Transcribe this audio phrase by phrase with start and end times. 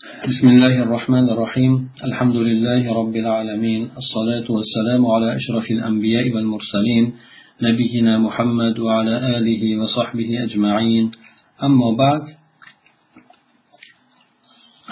[0.00, 1.72] بسم الله الرحمن الرحيم.
[2.08, 3.82] الحمد لله رب العالمين.
[4.02, 7.04] الصلاة والسلام على أشرف الأنبياء والمرسلين
[7.62, 11.04] نبينا محمد وعلى آله وصحبه أجمعين.
[11.62, 12.22] أما بعد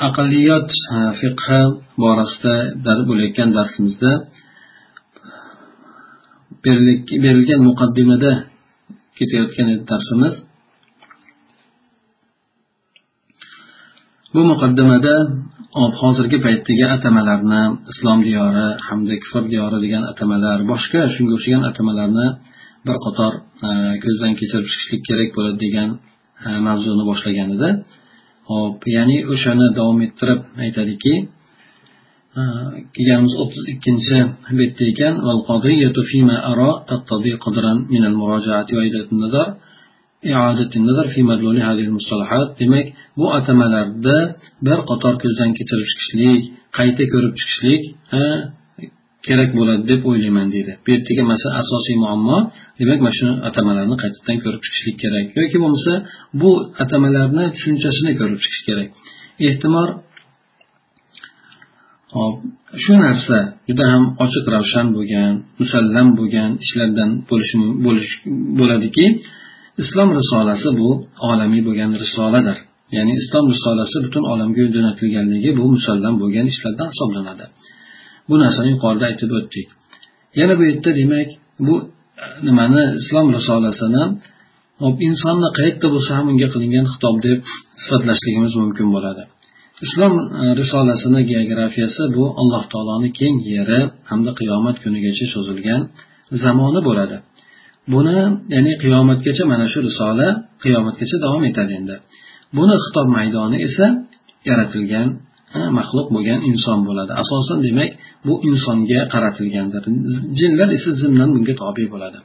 [0.08, 0.70] aqlliyot
[1.20, 1.62] fiqhi
[2.02, 2.54] borasida
[3.08, 4.12] bo'layotgan darsimizda
[7.24, 8.32] berilgan muqaddimada
[9.18, 10.34] ketayotgan darsimiz
[14.34, 15.14] bu muqaddimada
[16.02, 17.62] hozirgi paytdagi atamalarni
[17.92, 22.26] islom diyori hamda kufr diyori degan atamalar boshqa shunga o'xshagan atamalarni
[22.86, 23.32] bir qator
[23.68, 23.70] e,
[24.04, 25.88] ko'zdan kechirib chiqishlik kerak bo'ladi degan
[26.46, 27.68] e, mavzuni boshlagan edi
[28.50, 31.14] hop ya'ni o'shani davom ettirib aytadiki
[32.38, 32.42] e,
[32.94, 34.18] kelganimiz o'ttiz ikkinchi
[34.58, 35.14] betda ekan
[42.60, 42.86] demak
[43.18, 44.16] bu atamalarda
[44.66, 46.42] bir qator ko'zdan kechirib chiqishlik
[46.78, 47.82] qayta ko'rib chiqishlik
[49.26, 50.72] kerak bo'ladi deb o'ylayman deydi.
[50.84, 52.38] Bu yerdagi masala asosiy muammo.
[52.80, 55.26] Demak mana shu atamalarni qaytadan ko'rib chiqishlik kerak.
[55.38, 55.92] Yoki bo'lmasa
[56.40, 56.50] bu
[56.82, 58.88] atamalarni tushunchasini ko'rib chiqish kerak.
[59.48, 59.88] Ehtimol
[62.16, 62.34] hop
[62.82, 63.38] shu narsa
[63.68, 67.56] juda ham ochiq ravshan bo'lgan musallam bo'lgan ishlardan bo'lishi
[68.58, 69.04] bo'ladiki
[69.82, 70.88] islom risolasi bu
[71.30, 72.56] olamiy bo'lgan risoladir.
[72.96, 77.44] Ya'ni islom risolasi butun olamga jo'natilganligi bu musallam bo'lgan ishlardan hisoblanadi.
[78.28, 79.66] Bu narsani yuqorida aytib o'tdik.
[80.40, 81.28] Yana bu yerda demak
[81.66, 81.74] bu
[82.24, 84.04] e, nimani islom risolasini
[85.08, 87.38] insonni qayerda bo'lsa ham unga qilingan xitob deb
[87.82, 89.22] sifatlashligimiz mumkin bo'ladi.
[89.86, 95.82] Islom e, risolasini geografiyasi bu alloh taoloni keng yeri hamda qiyomat kunigacha cho'zilgan
[96.44, 97.16] zamoni bo'ladi.
[97.92, 98.18] Buni
[98.54, 100.26] ya'ni qiyomatgacha mana shu risola
[100.62, 101.96] qiyomatgacha davom etadi endi.
[102.56, 103.86] Buni xitob maydoni esa
[104.48, 105.08] yaratilgan
[105.78, 107.12] maxluq bo'lgan inson bo'ladi.
[107.22, 107.90] Asosan demak
[108.26, 109.82] bu insonga qaratilgandir.
[110.38, 112.18] Jinlar esa zimdan bunga tobe bo'ladi.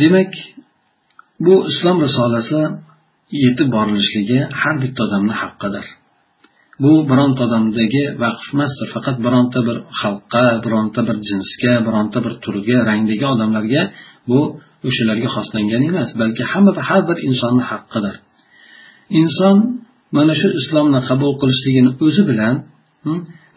[0.00, 0.32] Demak
[1.46, 2.60] bu islom risolasi
[3.44, 5.86] yetib borilishligi har bitta odamni haqqidir.
[6.82, 8.86] Bu bironta odamdagi vaqf emasdir.
[8.94, 13.82] Faqat bironta bir xalqqa bironta bir jinsga bironta bir turga rangdagi odamlarga
[14.30, 14.40] bu
[14.88, 18.14] o'shalarga xoslangan emas balki hamma har bir insonni haqqidir.
[19.20, 19.56] Inson
[20.16, 22.54] mana shu islomni qabul qilishligini o'zi bilan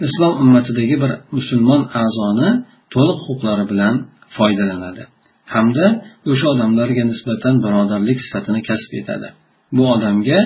[0.08, 2.50] islom ummatidagi bir musulmon a'zoni
[2.94, 3.96] to'liq huquqlari bilan
[4.36, 5.04] foydalanadi.
[5.54, 5.86] Hamda
[6.32, 9.28] o'sha odamlarga nisbatan birodarlik sifatini kasb etadi.
[9.76, 10.40] Bu odamga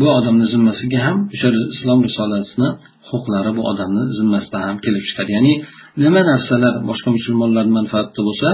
[0.00, 2.68] bu odamni zimmasiga ham o'sha islom risolasini
[3.08, 5.30] huquqlari bu odamni zimmasida ham kelib chiqadi.
[5.36, 5.54] Ya'ni
[6.02, 8.48] nima narsalar boshqa musulmonlarni manfaatida bo'lsa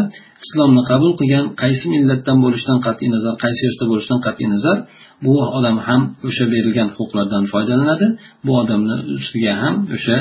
[0.44, 4.76] islomni qabul qilgan qaysi millatdan bo'lishidan qat'iy nazar qaysi yoshda bo'lishidan qat'iy nazar
[5.24, 8.06] bu odam ham o'sha berilgan huquqlardan foydalanadi.
[8.46, 10.16] Bu odamni ustiga ham o'sha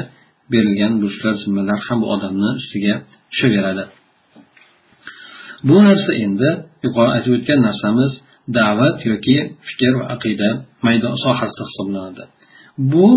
[0.53, 2.93] berilgan burchlar zimmalar ham bu odamni ustiga
[3.31, 3.83] tushaveradi.
[5.67, 6.49] Bu narsa endi
[6.85, 8.11] yuqori aytib o'tgan narsamiz
[8.57, 10.49] da'vat yoki fikr va aqida
[10.85, 12.23] maydon sohasida hisoblanadi.
[12.91, 13.07] Bu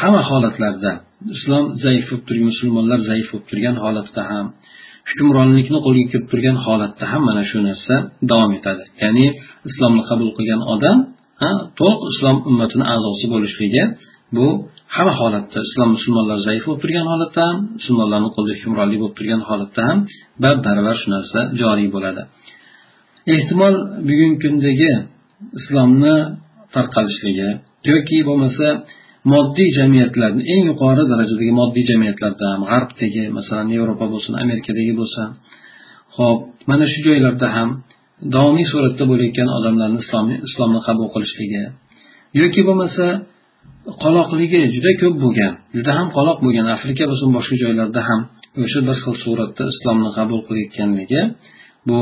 [0.00, 0.92] hamma holatlarda
[1.34, 4.46] islom zaif bo'lib turgan musulmonlar zaif bo'lib turgan holatda ham
[5.10, 7.94] hukmronlikni qo'lga kirib turgan holatda ham mana shu narsa
[8.30, 8.84] davom etadi.
[9.02, 9.26] Ya'ni
[9.68, 10.98] islomni qabul qilgan odam
[11.78, 13.82] to'liq islom ummatini a'zosi bo'lishligi
[14.36, 14.46] bu
[14.94, 19.80] hamma holatda islom musulmonlar zaif bo'lib turgan holatda ham musulmonlarni qo'lida hukmronlik bo'lib turgan holatda
[19.88, 19.98] ham
[20.44, 22.22] bab baravar shu narsa joriy bo'ladi.
[23.34, 23.74] Ehtimol
[24.08, 24.92] bugungi kundagi
[25.58, 26.16] islomni
[26.74, 27.50] tarqalishligi
[27.90, 28.66] yoki bo'lmasa
[29.32, 35.26] moddiy jamiyatlarni eng yuqori darajadagi moddiy jamiyatlarda ham g'arbdagi masalan yevropa bo'lsin amerikadagi bo'lsin
[36.16, 36.40] ho'p
[36.70, 37.68] mana shu joylarda ham
[38.34, 40.00] davomiy suratda bo'layotgan odamlarni
[40.48, 41.64] islomni qabul qilishligi
[42.40, 43.04] yoki bo'lmasa
[44.02, 48.20] qoloqligi juda ko'p bo'lgan juda ham qoloq bo'lgan afrika bo'lsin boshqa joylarda ham
[48.64, 51.20] o'sha bir xil suratda islomni qabul qilayotganligi
[51.88, 52.00] bu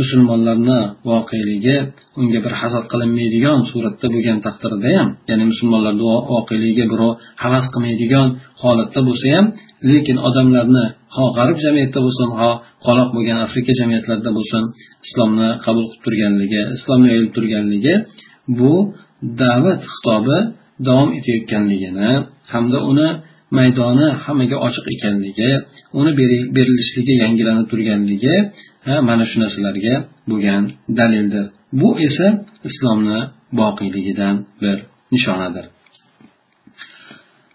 [0.00, 0.80] musulmonlarni
[1.10, 1.76] voqeligi
[2.20, 7.12] unga bir hasad qilinmaydigan suratda bo'lgan taqdirda ham ya'ni musulmonlarni voqeligiga birov
[7.44, 8.28] havas qilmaydigan
[8.62, 9.46] holatda bo'lsa ham
[9.90, 10.84] lekin odamlarni
[11.16, 12.50] ho g'arb jamiyatda bo'lsin ho
[12.86, 14.62] qoloq bo'lgan afrika jamiyatlarida bo'lsin
[15.06, 17.94] islomni qabul qilib turganligi islomga yoyilib turganligi
[18.58, 18.72] bu
[19.42, 20.38] da'vat xitobi
[20.88, 22.10] davom etayotganligini
[22.52, 23.08] hamda uni
[23.58, 25.50] maydoni hammaga ochiq ekanligi
[26.00, 26.12] uni
[26.56, 28.36] berilishligi yangilanib turganligi
[29.08, 29.94] mana shu narsalarga
[30.30, 30.62] bo'lgan
[30.98, 31.46] dalildir.
[31.80, 32.26] Bu esa
[32.68, 33.20] islomni
[33.60, 34.76] boqiyligidan bir
[35.12, 35.64] nishonadir.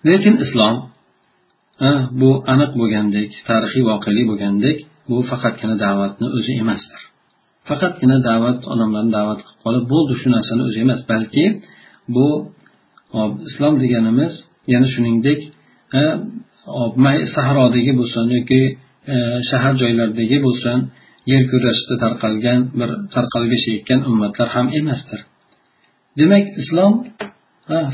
[0.08, 0.76] Lekin islom
[2.22, 4.78] bu aniq bo'lgandek tarixiy voqelik bo'lgandek
[5.10, 7.02] bu faqatgina da'vatni o'zi emasdir.
[7.70, 11.46] Faqatgina da'vat odamlarni da'vat qilib qolib bo'ldi shu narsani o'zi emas balki
[12.16, 12.28] bu
[13.50, 14.34] islom deganimiz
[14.74, 15.40] yana shuningdek
[17.36, 18.62] sahrodagi bo'lsin yoki
[19.14, 19.16] e,
[19.50, 20.78] shahar joylardagi bo'lsin
[21.32, 25.20] yer kurrasida tarqalgan bir tarqalib yashayotgan ummatlar ham emasdir.
[26.20, 26.94] Demak islom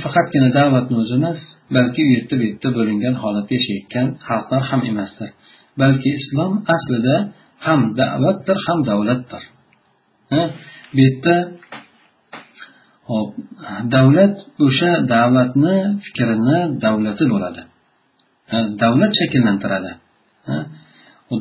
[0.04, 1.40] faqatgina da'vatni o'zi emas
[1.76, 5.30] balki u yerda bu yerda bo'lingan holatda yashayotgan xalqlar ham emasdir.
[5.82, 7.16] Balki islom aslida
[7.66, 9.44] ham da'vatdir ham davlatdir.
[10.96, 11.36] Bu yerda
[13.10, 13.30] hop
[13.96, 14.36] davlat
[14.66, 17.62] o'sha da'vatni fikrini davlati bo'ladi.
[18.84, 19.92] Davlat shakllantiradi.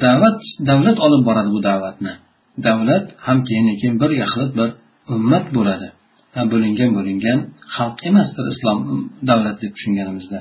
[0.05, 0.39] Da'vat
[0.71, 2.15] davlat olib boradi bu da'vatni.
[2.69, 4.69] Davlat ham keyin keyin bir yaxlit bir
[5.15, 5.89] ummat bo'ladi.
[6.53, 7.39] Bo'lingan bo'lingan
[7.75, 10.39] xalq emasdir islom um, davlat deb tushunganimizda.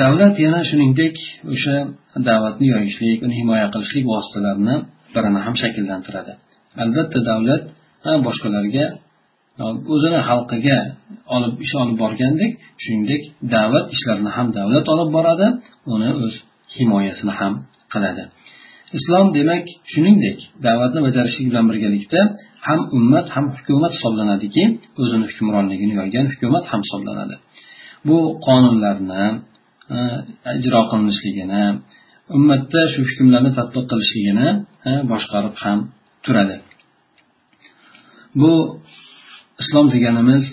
[0.00, 1.16] Davlat yana shuningdek
[1.52, 1.76] o'sha
[2.28, 4.76] da'vatni yoyishlik uni himoya qilishlik vositalarini
[5.14, 6.32] birini ham shakllantiradi.
[6.82, 7.64] Albatta davlat
[8.26, 8.84] boshqalarga
[9.94, 10.78] o'zini xalqiga
[11.36, 12.52] olib ish olib borgandek
[12.82, 13.22] shuningdek
[13.54, 15.46] da'vat ishlarini ham davlat olib boradi
[15.94, 16.34] uni o'z
[16.76, 17.52] himoyasini ham
[17.92, 18.22] qiladi.
[18.98, 22.20] Islom demak shuningdek da'vatni bajarishlik bilan birgalikda
[22.66, 24.64] ham ummat ham hukumat hisoblanadiki
[25.02, 27.34] o'zini hukmronligini yoygan hukumat ham hisoblanadi.
[28.08, 29.24] Bu qonunlarni
[30.58, 31.64] ijro qilinishligini
[32.36, 34.48] ummatda shu hukmlarni tadbiq qilishligini
[35.12, 35.78] boshqarib ham
[36.24, 36.56] turadi.
[38.40, 38.52] Bu
[39.62, 40.44] islom deganimiz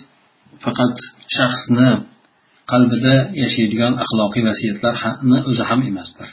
[0.64, 0.96] faqat
[1.38, 1.90] shaxsni
[2.72, 6.30] qalbida yashaydigan axloqiy vasiyatlarni o'zi ham emasdir.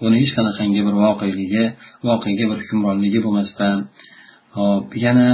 [0.00, 1.64] Buni hech qanaqangi bir voqeligi
[2.08, 3.76] voqega bir hukmronligi bo'lmasdan
[4.56, 5.28] hop yana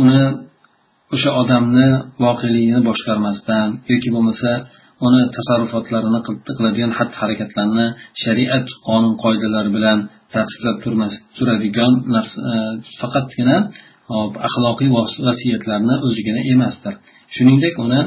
[0.00, 0.22] uni
[1.14, 1.88] o'sha odamni
[2.24, 4.50] voqeligini boshqarmasdan yoki bo'lmasa
[5.06, 6.20] uni tasarrufotlarini
[6.58, 7.86] qiladigan xatti harakatlarni
[8.22, 9.98] shariat qonun qoidalari bilan
[10.34, 10.76] tartiblab
[11.36, 12.56] turadigan narsa e,
[13.00, 13.56] faqatgina
[14.14, 14.88] faqatgina axloqiy
[15.28, 16.94] vasiyatlarni o'zigina emasdir.
[17.34, 18.00] Shuningdek uni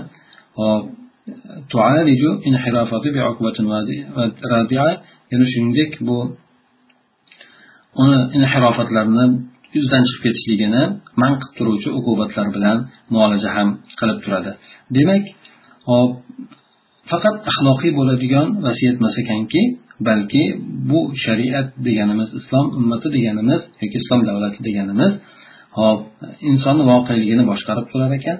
[5.32, 6.18] yana shuningdek bu
[8.04, 9.26] uni inhirofatlarni
[9.78, 10.84] yuzdan chiqib ketishligini
[11.22, 12.78] man qilib turuvchi uqubatlar bilan
[13.14, 13.68] muolaja ham
[14.00, 14.52] qilib turadi.
[14.98, 15.24] Demak
[15.90, 16.12] hop
[17.12, 19.62] faqat axloqiy bo'ladigan vasiyat emas ekanki
[20.08, 20.44] balki
[20.90, 25.12] bu shariat deganimiz islom ummati deganimiz yoki islom davlati deganimiz
[25.80, 26.00] hop
[26.52, 28.38] insonni voqeligini boshqarib turar ekan.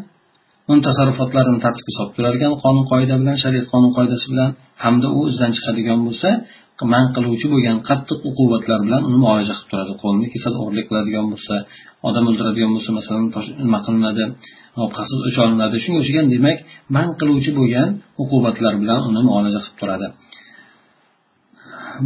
[0.70, 4.50] Uni tasarrufotlarini tartibga solib turadigan qonun qoida bilan shariat qonun qoidasi bilan
[4.84, 6.30] hamda u izdan chiqadigan bo'lsa
[6.94, 9.94] man qiluvchi bo'lgan qattiq uqubatlar bilan uni muolaja qilib turadi.
[10.04, 11.56] Qo'lni kesadi o'g'irlik qiladigan bo'lsa
[12.08, 13.24] odam o'ldiradigan bo'lsa masalan
[13.66, 14.24] nima qilinadi
[14.98, 16.58] qasd o'cholinadi shunga o'xshagan demak
[16.96, 17.90] man qiluvchi bo'lgan
[18.24, 20.08] uqubatlar bilan uni muolaja qilib turadi.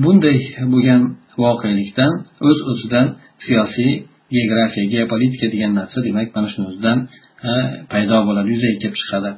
[0.03, 0.37] Bunday
[0.73, 1.01] bo'lgan
[1.43, 2.11] voqelikdan
[2.47, 3.07] o'z o'zidan
[3.45, 3.91] siyosiy
[4.33, 7.00] geografiya geopolitika degan narsa demak mana shuni o'zidan
[7.92, 9.30] paydo bo'ladi yuzaga kelib chiqadi.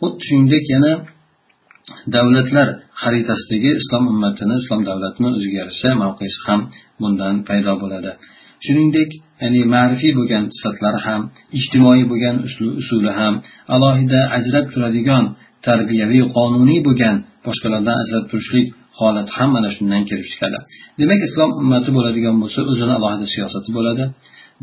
[0.00, 0.92] Xuddi shuningdek yana
[2.14, 2.68] davlatlar
[3.02, 6.60] xaritasidagi islom ummatini islom davlatini o'ziga yarasha mavqesi ham
[7.00, 8.10] bundan paydo bo'ladi.
[8.64, 9.10] Shuningdek
[9.42, 11.20] ya'ni ma'rifiy bo'lgan sifatlari ham
[11.58, 12.36] ijtimoiy bo'lgan
[12.80, 13.34] usuli ham
[13.74, 15.24] alohida ajrab turadigan
[15.66, 18.66] tarbiyaviy qonuniy bo'lgan boshqalardan ajrab turishlik
[19.00, 20.58] holat ham mana shundan kelib chiqadi.
[21.00, 24.04] Demak islom ummati bo'ladigan bo'lsa o'zini alohida siyosati bo'ladi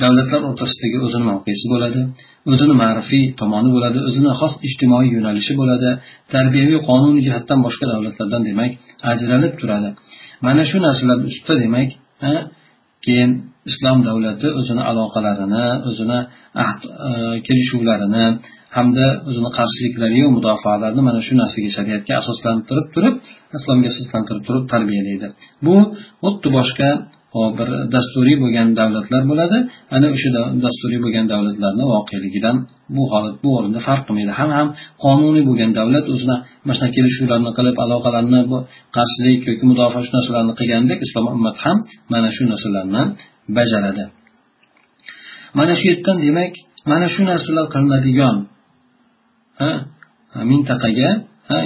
[0.04, 2.02] davlatlar o'rtasidagi o'zini mavqesi bo'ladi
[2.52, 5.90] o'zini ma'rifiy tomoni bo'ladi o'zini xos ijtimoiy yo'nalishi bo'ladi
[6.33, 8.71] tarbiyaviy qonuniy jihatdan boshqa davlatlardan demak
[9.11, 9.90] ajralib turadi.
[10.45, 11.90] Mana shu narsalar ustida demak
[13.05, 13.31] keyin
[13.69, 16.19] islom davlati o'zini aloqalarini o'zini
[16.65, 17.11] ahd e,
[17.47, 18.25] kelishuvlarini
[18.77, 23.15] hamda o'zini qarshiliklariyu mudofaalarini mana shu narsaga shariatga asoslantirib turib
[23.57, 25.27] islomga asoslantirib turib tarbiyalaydi.
[25.65, 25.75] Bu
[26.23, 26.89] xuddi boshqa
[27.57, 29.57] bir dasturiy bo'lgan davlatlar bo'ladi.
[29.95, 30.30] Ana o'sha
[30.66, 32.56] dasturiy bo'lgan davlatlarni voqeligidan
[32.95, 34.33] bu holat bu o'rinda farq qilmaydi.
[34.40, 34.68] Ham ham
[35.04, 36.35] qonuniy bo'lgan davlat o'zini
[36.66, 38.40] mana shunaqa kelishuvlarni qilib aloqalarni
[38.97, 41.78] qarshilik yoki mudofaa shu narsalarni qilgandek islom ummati ham
[42.14, 43.02] mana shu narsalarni
[43.57, 44.04] bajaradi.
[45.57, 46.54] Mana shu yerdan demak
[46.92, 48.38] mana shu narsalar qilinadigan
[50.52, 51.09] mintaqaga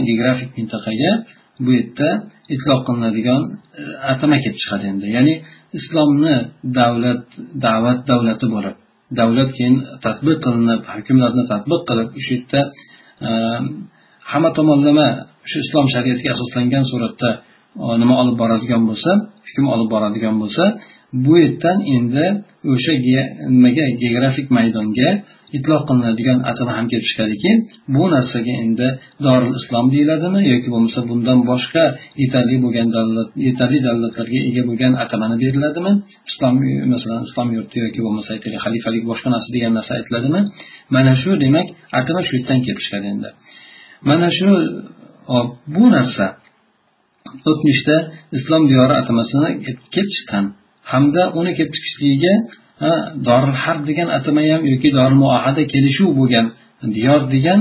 [0.07, 1.11] geografik mintaqaga
[1.65, 2.09] bu yerda
[2.55, 3.41] itloq qilinadigan
[3.79, 5.05] e, atama kelib chiqadi endi.
[5.17, 5.33] Ya'ni
[5.79, 6.35] islomni
[6.79, 7.23] davlat
[7.65, 8.75] da'vat davlati bo'lib
[9.19, 9.75] davlat keyin
[10.05, 12.61] tadbiq qilinib hukmlarni tadbiq qilib o'sha yerda
[13.27, 13.29] e,
[14.31, 15.07] hamma tomonlama
[15.49, 17.29] shu islom shariatiga asoslangan suratda
[17.83, 19.11] e, nima olib boradigan bo'lsa
[19.47, 20.63] hukm olib boradigan bo'lsa
[21.25, 22.25] bu yerdan endi
[22.73, 22.93] o'sha
[23.55, 25.09] nimaga geografik maydonga
[25.57, 27.51] itloq qilinadigan atama ham kelib chiqadiki
[27.95, 28.87] bu narsaga endi
[29.25, 31.83] doril islom deyiladimi yoki bo'lmasa bundan boshqa
[32.23, 35.91] yetarli bo'lgan davlat yetarli davlatlarga ega bo'lgan atamani beriladimi?
[36.29, 36.53] Islom
[36.93, 40.41] masalan islom yurti yoki bo'lmasa aytaylik xalifalik boshqa narsa degan narsa aytiladimi?
[40.95, 41.67] Mana shu demak
[41.99, 43.29] atama shu yerdan kelib chiqadi endi.
[44.09, 44.49] Mana shu
[45.75, 46.25] bu narsa
[47.49, 47.97] o'tmishda
[48.37, 49.49] islom diyori atamasini
[49.93, 50.45] kelib chiqqan
[50.91, 52.33] hamda uni kelib chiqishligiga
[53.27, 56.45] doril harb degan atama ham yoki doril muahada kelishuv bo'lgan
[56.97, 57.59] diyor degan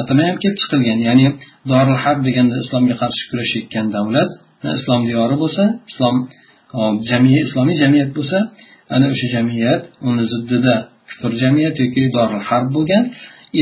[0.00, 1.26] atama ham kelib chiqilgan ya'ni
[1.72, 4.30] doril harb deganda islomga qarshi kurashayotgan davlat
[4.78, 6.16] islom diyori bo'lsa islom
[7.10, 8.38] jamiyat islomiy jamiyat bo'lsa
[8.94, 10.74] ana o'sha jamiyat uni ziddida
[11.08, 13.04] kufr jamiyat yoki doril harb bo'lgan.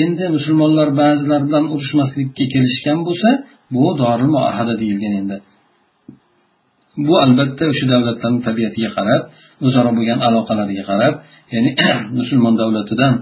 [0.03, 3.31] Endi musulmonlar ba'zilar bilan urushmaslikka kelishgan bo'lsa
[3.75, 5.37] bu doril muahada deyilgan endi.
[7.07, 9.23] Bu albatta o'sha davlatlarni tabiatiga qarab
[9.67, 11.15] o'zaro bo'lgan aloqalariga qarab
[11.55, 11.71] ya'ni
[12.19, 13.13] musulmon davlatidan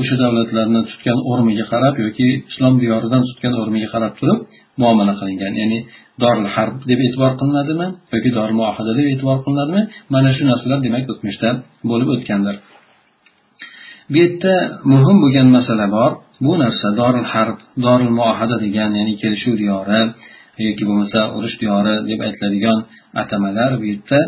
[0.00, 4.38] o'sha davlatlarni tutgan o'rniga qarab yoki islom diyoridan tutgan o'rniga qarab turib
[4.80, 5.52] muomala qilingan.
[5.60, 5.78] Ya'ni
[6.22, 9.82] doril harb deb e'tibor qilinadimi yoki dori muahada deb e'tibor qilinadimi?
[10.14, 11.48] Mana shu narsalar demak o'tmishda
[11.90, 12.56] bo'lib o'tgandir.
[14.10, 14.54] Bu yerda
[14.92, 16.10] muhim bo'lgan masala bor.
[16.44, 20.00] Bu narsa doril harb doril muohada degan ya'ni kelishuv diyori
[20.68, 22.78] yoki bo'lmasa urush diyori deb aytiladigan
[23.22, 24.20] atamalar bu yerda.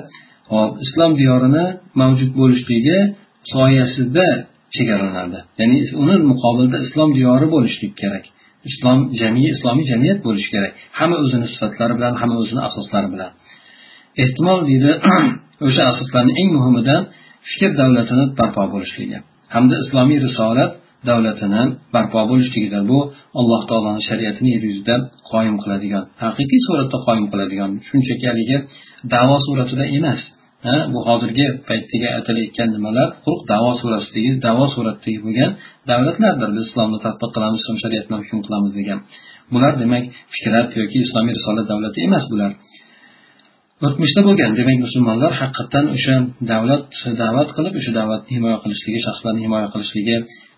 [0.52, 1.64] Hop islom diyorini
[2.00, 2.98] mavjud bo'lishligi
[3.52, 4.26] soyasida
[4.74, 8.24] chegaralanadi ya'ni uni muqobilida islom diyori bo'lishlik kerak.
[8.70, 10.72] Islom jamiy islomiy jamiyat bo'lishi kerak.
[10.98, 13.30] Hamma o'zini sifatlari bilan hamma o'zini asoslari bilan.
[14.22, 14.90] Ehtimol deydi
[15.66, 17.02] o'sha asoslarni eng muhimidan
[17.50, 19.18] fikr davlatini barpo bo'lishligi.
[19.54, 20.72] Hamda islomiy risolat
[21.08, 21.62] davlatini
[21.94, 22.98] barpo bo'lishligidir bu
[23.40, 24.94] alloh taoloni shariatini yer yuzida
[25.30, 28.56] qoyim qiladigan haqiqiy suratda qoyim qiladigan shunchaki haligi
[29.14, 30.20] davo suratida emas
[30.92, 35.50] bu hozirgi paytdagi aytilayotgan nimalar quruq davo surasidagi davo suratidagi bo'lgan
[35.90, 38.98] davlatlardir biz islomni tadbiq qilamiz islom shariatini hukm qilamiz degan.
[39.52, 40.04] Bular demak
[40.34, 42.50] fikrat yoki islomiy risolat davlati emas bular.
[43.86, 46.14] O'tmishda bo'lgan demak musulmonlar haqiqatdan o'sha
[46.52, 46.82] davlat
[47.22, 50.16] da'vat qilib o'sha da'vatni himoya qilishligi shaxslarni himoya qilishligi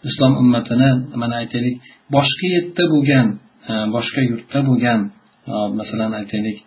[0.08, 0.90] islom ummatini
[1.20, 1.76] mana aytaylik
[2.14, 3.26] boshqa yerda bo'lgan
[3.70, 5.00] e, boshqa yurtda bo'lgan
[5.50, 6.58] e, masalan aytaylik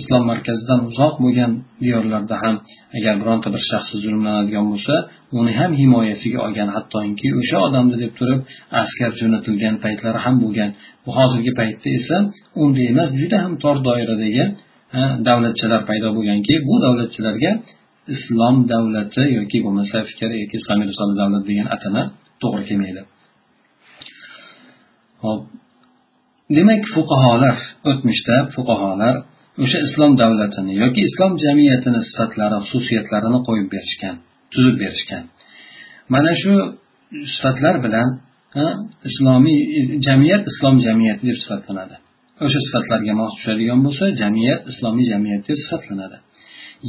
[0.00, 1.52] islom markazidan uzoq bo'lgan
[1.84, 2.56] diyorlarda ham
[2.96, 4.94] agar bironta bir shaxs zulmlanadigan bo'lsa
[5.38, 8.40] uni ham himoyasiga olgan hattoki o'sha odamni deb turib
[8.82, 10.70] askar jo'natilgan paytlari ham bo'lgan.
[11.04, 12.16] Bu hozirgi paytda esa
[12.62, 14.44] unday emas juda ham tor doiradagi
[14.98, 17.52] e, davlatchalar paydo bo'lganki bu davlatchilarga
[18.14, 22.02] islom davlati yoki bo'lmasa fikr yoki islomiy risola davlat degan atama
[22.42, 23.02] to'g'ri kelmaydi.
[25.24, 25.40] Hop.
[26.56, 27.58] Demak fuqarolar
[27.90, 29.14] o'tmishda fuqarolar
[29.62, 34.16] o'sha islom davlatini yoki islom jamiyatini sifatlari xususiyatlarini qo'yib berishgan
[34.52, 35.24] tuzib berishgan.
[36.14, 36.52] Mana shu
[37.34, 38.08] sifatlar bilan
[39.10, 39.60] islomiy
[40.06, 41.96] jamiyat islom jamiyati deb sifatlanadi.
[42.44, 46.16] O'sha sifatlarga mos tushadigan bo'lsa jamiyat islomiy jamiyat deb sifatlanadi.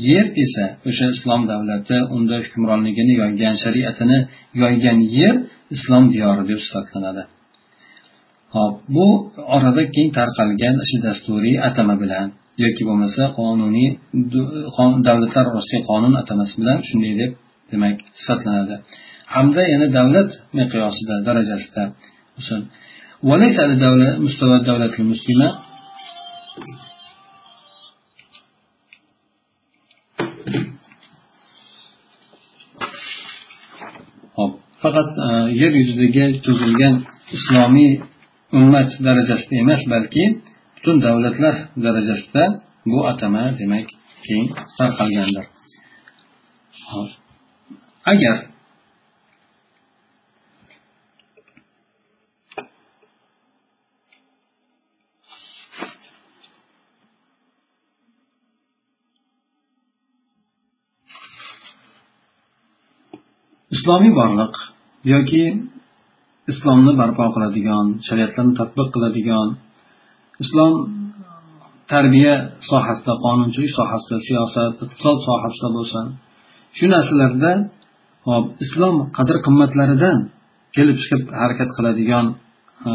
[0.10, 4.20] Yer esa o'sha islom davlati unda hukmronligini yoygan shariatini
[4.62, 5.36] yoygan yer
[5.76, 7.24] islom diyori deb sifatlanadi
[8.56, 9.08] hop bu
[9.56, 12.28] orada keng tarqalgan shu dasturiy atama bilan
[12.64, 13.90] yoki bo'lmasa qonuniy
[15.08, 17.32] davlatlar orasidagi qonun atamasi bilan shunday deb
[17.72, 18.76] demak sifatlanadi
[19.36, 21.84] hamda yana davlat miqyosida darajasida.
[34.94, 35.28] Faqat e,
[35.62, 36.96] yer yuzidagi tuzilgan
[37.38, 37.92] islomiy
[38.60, 40.24] ummat darajasida emas balki
[40.76, 42.44] butun davlatlar darajasida
[42.92, 43.88] bu atama demak
[44.26, 44.48] keng
[44.78, 45.46] tarqalgandir.
[48.12, 48.38] Agar
[63.76, 64.56] islomiy borliq
[65.12, 65.44] yoki
[66.52, 69.48] islomni barpo qiladigan shariatlarni tadbiq qiladigan
[70.44, 70.74] islom
[71.94, 72.36] tarbiya
[72.70, 76.06] sohasida qonunchilik sohasida siyosat iqtisod sohasida bo'lsin
[76.78, 77.52] shu narsalarda
[78.28, 80.18] hop islom qadr qimmatlaridan
[80.76, 82.26] kelib chiqib harakat qiladigan
[82.90, 82.92] e,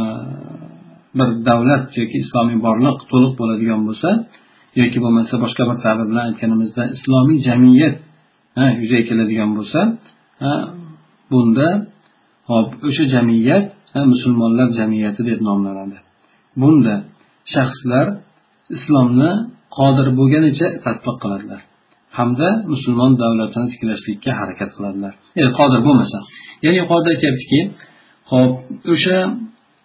[1.18, 4.10] bir davlat yoki islomiy borliq to'liq bo'ladigan bo'lsa
[4.80, 7.96] yoki bo'lmasa boshqa bir ta'bir bilan aytganimizda islomiy jamiyat
[8.82, 9.80] yuzaga keladigan bo'lsa
[11.30, 11.68] bunda
[12.50, 13.66] hop o'sha jamiyat
[14.12, 15.98] musulmonlar jamiyati deb nomlanadi.
[16.60, 16.94] Bunda
[17.54, 18.06] shaxslar
[18.76, 19.30] islomni
[19.76, 21.60] qodir bo'lganicha tadbiq qiladilar
[22.18, 25.12] hamda musulmon davlatini tiklashlikka harakat qiladilar.
[25.58, 26.18] Qodir bo'lmasa
[26.64, 27.60] ya'ni yuqorida aytyaptiki
[28.32, 28.52] ho'p
[28.92, 29.18] o'sha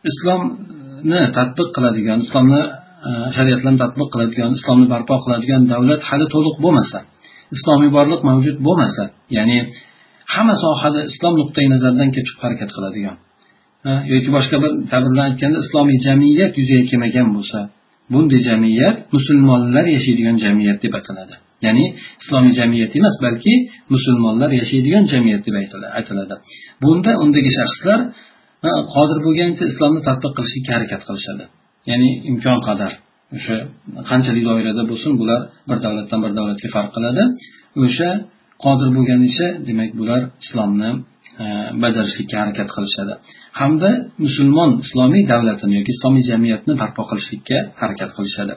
[0.09, 2.61] islomni tadbiq qiladigan islomni
[3.07, 6.99] e, shariatlarni tadbiq qiladigan islomni barpo qiladigan davlat hali to'liq bo'lmasa
[7.55, 9.03] islomiy borliq mavjud bo'lmasa
[9.37, 9.57] ya'ni
[10.33, 13.15] hamma sohada islom nuqtai nazaridan kelib chiqib harakat qiladigan.
[14.13, 17.59] Yoki boshqa bir ta'bir bilan aytganda islomiy jamiyat yuzaga kelmagan bo'lsa
[18.13, 21.35] bunday jamiyat musulmonlar yashaydigan jamiyat deb ataladi.
[21.65, 21.85] Ya'ni
[22.21, 23.53] islomiy jamiyat emas balki
[23.93, 25.55] musulmonlar yashaydigan jamiyat deb
[25.99, 26.35] aytiladi.
[26.83, 27.99] Bunda undagi shaxslar
[28.93, 31.43] qodir bo'lgancha islomni tadbiq qilishga harakat qilishadi.
[31.89, 32.91] Ya'ni imkon qadar
[33.37, 33.57] o'sha
[34.09, 37.23] qanchalik doirada bo'lsin bular bir davlatdan bir davlatga farq qiladi.
[37.83, 38.09] O'sha
[38.63, 40.91] qodir bo'lganicha demak bular islomni
[41.43, 41.45] e,
[41.83, 43.13] bajarishlikka harakat qilishadi.
[43.59, 43.89] Hamda
[44.25, 48.53] musulmon islomiy davlatini yoki islomiy jamiyatni barpo qilishlikka harakat qilishadi.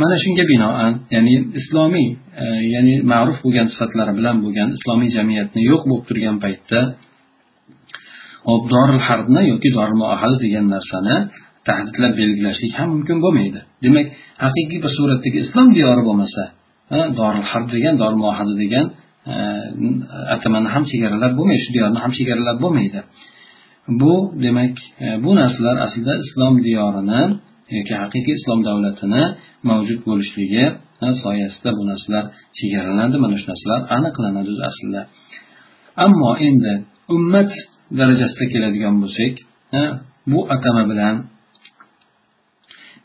[0.00, 2.08] Mana shunga binoan ya'ni islomiy
[2.42, 2.44] e,
[2.74, 6.80] ya'ni ma'ruf bo'lgan sifatlari bilan bo'lgan islomiy jamiyatni yo'q bo'lib turgan paytda
[8.48, 11.16] hop doril harbni yoki doril muahada degan narsani
[11.68, 13.60] tahdidlab belgilashlik ham mumkin bo'lmaydi.
[13.84, 14.06] Demak
[14.44, 16.42] haqiqiy bir suratdagi islom diyori bo'lmasa
[17.20, 18.86] doril harb degan doril muahada degan
[20.34, 23.00] atamani ham chegaralab bo'lmaydi shu diyorni ham chegaralab bo'lmaydi.
[24.00, 24.74] Bu demak
[25.04, 27.22] e, bu narsalar aslida islom diyorini
[27.76, 29.24] yoki haqiqiy islom davlatini
[29.70, 30.64] mavjud bo'lishligi
[31.24, 32.24] soyasida bu narsalar
[32.58, 35.00] chegaralanadi mana shu narsalar aniqlanadi aslida.
[36.04, 36.74] Ammo endi
[37.14, 37.50] ummat
[37.98, 39.34] darajasida keladigan bo'lsak
[39.78, 39.80] e,
[40.32, 41.16] bu atama bilan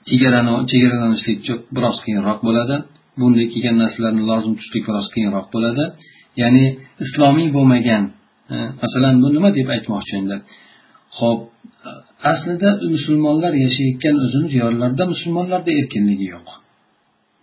[0.08, 1.40] chegaralanishlik
[1.76, 2.76] biroz qiyinroq bo'ladi.
[3.20, 5.84] Bunday kelgan narsalarni lozim tutishlik biroz qiyinroq bo'ladi.
[6.42, 6.66] Ya'ni
[7.04, 8.04] islomiy bo'lmagan
[8.54, 10.36] e, masalan bu nima deb aytmoqchi endi?
[11.18, 11.40] Ho'p
[11.90, 11.92] e,
[12.32, 16.48] aslida musulmonlar yashayotgan o'zini diyorlarida musulmonlarda erkinligi yo'q.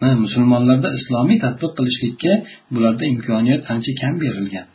[0.07, 2.33] E, musulmonlarda islomiy tadbiq qilishlikka
[2.75, 4.67] bularda imkoniyat ancha kam berilgan.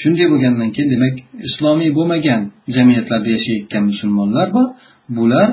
[0.00, 1.14] Shunday bo'lgandan keyin demak
[1.48, 2.40] islomiy bo'lmagan
[2.76, 4.66] jamiyatlarda yashayotgan musulmonlar bor.
[5.16, 5.48] Bular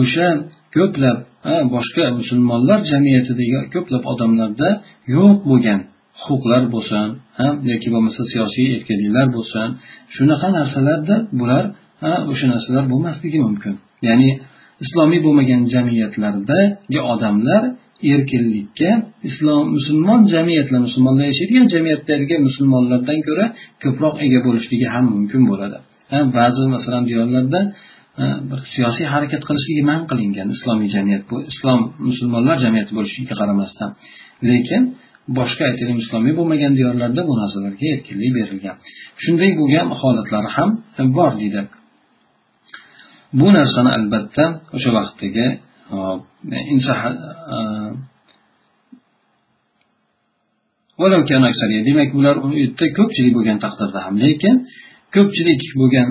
[0.00, 0.28] o'sha
[0.76, 1.18] ko'plab
[1.74, 4.68] boshqa musulmonlar jamiyatidagi ko'plab odamlarda
[5.16, 5.80] yo'q bo'lgan
[6.22, 7.08] huquqlar bo'lsin
[7.70, 9.68] yoki bo'lmasa siyosiy erkinliklar bo'lsin
[10.16, 11.64] shunaqa narsalarda bular
[12.30, 13.74] o'sha narsalar bo'lmasligi mumkin.
[14.08, 14.30] Ya'ni
[14.84, 17.62] islomiy bo'lmagan jamiyatlardagi odamlar
[18.14, 18.90] erkinlikka
[19.28, 23.46] islom musulmon jamiyatlar musulmonlar yashaydigan jamiyatdagi musulmonlardan ko'ra
[23.82, 25.76] ko'proq ega bo'lishligi ham mumkin bo'ladi.
[26.36, 27.60] Ba'zi masalan diyorlarda
[28.18, 33.90] Э, bir siyosiy harakat qilishligi man qilingan islomiy jamiyat bu islom musulmonlar jamiyati bo'lishiga qaramasdan.
[34.50, 34.82] Lekin
[35.38, 38.76] boshqa aytaylik islomiy bo'lmagan diyorlarda bu narsalarga erkinlik berilgan.
[39.22, 40.70] Shunday bo'lgan holatlari ham
[41.18, 41.62] bor deydi.
[43.40, 44.44] Bu narsani albatta
[44.76, 45.46] o'sha vaqtdagi
[45.96, 45.98] e,
[51.88, 54.54] demak ular u yerda ko'pchilik bo'lgan taqdirda ham lekin
[55.14, 56.08] ko'pchilik bo'lgan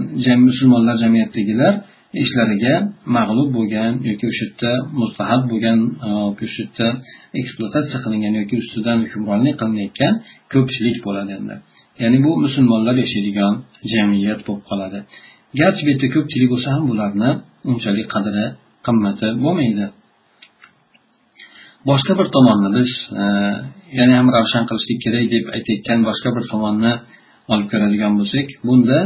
[0.47, 1.73] musulmonlar jamiyatidagilar
[2.23, 2.73] ishlariga
[3.17, 6.09] mag'lub bo'lgan yoki o'sha yerda mustahab bo'lgan e,
[6.43, 6.87] o'sha yerda
[7.39, 10.13] ekspluatatsiya qilingan yoki ustidan hukmronlik qilinayotgan
[10.53, 11.55] ko'pchilik bo'ladi endi.
[12.01, 13.53] Ya'ni bu musulmonlar yashaydigan
[13.93, 14.99] jamiyat bo'lib qoladi.
[15.59, 17.29] Garchi bu yerda ko'pchilik bo'lsa ham bularni
[17.71, 18.45] unchalik qadri
[18.85, 19.85] qimmati bo'lmaydi.
[21.89, 22.89] Boshqa bir tomonni biz
[23.21, 23.23] e,
[23.99, 26.93] yana ham ravshan qilishlik kerak deb aytayotgan boshqa bir tomonni
[27.53, 28.99] olib ko'radigan bo'lsak bunda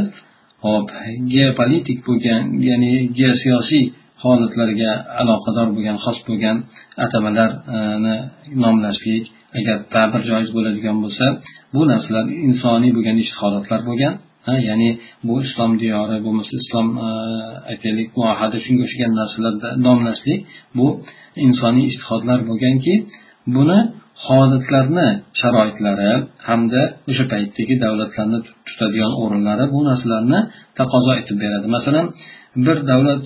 [0.66, 0.88] hop
[1.34, 3.84] geopolitik bo'lgan ya'ni geosiyosiy
[4.22, 6.56] holatlarga aloqador bo'lgan xos bo'lgan
[7.04, 8.16] atamalarni
[8.64, 9.24] nomlashlik
[9.58, 11.26] agar ta'bir joiz bo'ladigan bo'lsa
[11.74, 14.14] bu narsalar insoniy bo'lgan holatlar bo'lgan
[14.68, 14.90] ya'ni
[15.26, 17.08] bu islom diyori bo'lmasa islom e,
[17.72, 20.40] aytaylik muahada shunga o'xshagan narsalarda nomlashlik
[20.78, 20.86] bu
[21.46, 22.94] insoniy ishtihodlar bo'lganki
[23.56, 23.78] buni
[24.26, 25.08] holatlarni
[25.40, 26.10] sharoitlari
[26.48, 30.40] hamda o'sha paytdagi davlatlarni tutadigan o'rinlari bu narsalarni
[30.78, 31.66] taqozo etib beradi.
[31.76, 32.06] Masalan
[32.56, 33.24] bir davlat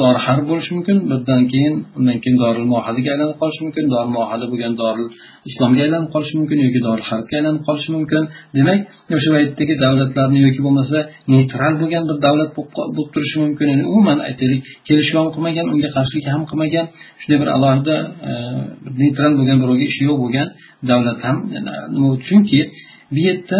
[0.00, 4.72] dori bo'lishi mumkin birdan keyin undan keyin doril mohaliga aylanib qolishi mumkin dori muahada bo'lgan
[4.82, 5.08] doril
[5.48, 8.22] islomga aylanib qolishi mumkin yoki doril harbga aylanib qolishi mumkin.
[8.56, 8.78] Demak
[9.16, 10.98] o'sha paytdagi davlatlarni yoki bo'lmasa
[11.32, 12.50] neytral bo'lgan bir davlat
[12.96, 13.66] bo'lib turishi mumkin.
[13.72, 16.86] Ya'ni umuman aytaylik kelishuv ham qilmagan unga qarshilik ham qilmagan
[17.20, 17.96] shunday bir alohida
[18.30, 18.32] e,
[19.00, 20.48] neytral bo'lgan birovga ishi yo'q bo'lgan
[20.90, 21.36] davlat ham
[21.94, 22.60] nima chunki
[23.14, 23.58] bu yerda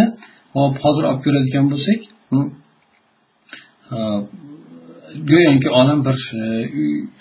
[0.56, 2.00] hop hozir olib ko'radigan bo'lsak
[2.30, 2.46] hmm,
[3.96, 3.98] e,
[5.30, 6.44] go'yoki olam bir e,